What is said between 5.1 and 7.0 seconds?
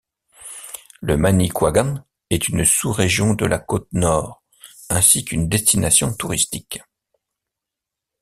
qu’une destination touristique.